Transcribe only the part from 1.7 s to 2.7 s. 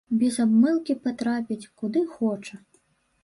куды хоча.